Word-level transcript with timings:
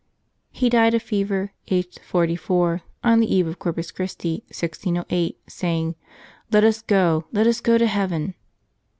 He 0.49 0.67
died 0.67 0.95
of 0.95 1.03
fever, 1.03 1.51
aged 1.67 1.99
forty 1.99 2.35
four, 2.35 2.81
on 3.03 3.19
the 3.19 3.31
eve 3.31 3.45
of 3.45 3.59
Corpus 3.59 3.91
Christi, 3.91 4.41
1608, 4.47 5.39
saying," 5.47 5.93
Let 6.51 6.63
us 6.63 6.81
go, 6.81 7.25
let 7.31 7.45
us 7.45 7.61
go 7.61 7.77
to 7.77 7.85
heaven 7.85 8.33